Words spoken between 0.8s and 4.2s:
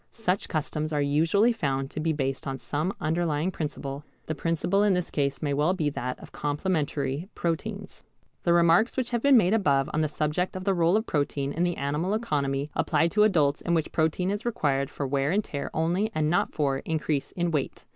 are usually found to be based on some underlying principle.